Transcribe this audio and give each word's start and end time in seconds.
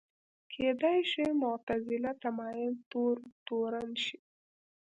کېدای 0.53 0.99
شو 1.11 1.25
معتزله 1.43 2.11
تمایل 2.23 2.73
تور 2.91 3.15
تورن 3.45 3.89
شي 4.03 4.17